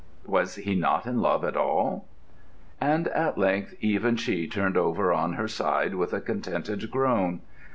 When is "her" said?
5.33-5.47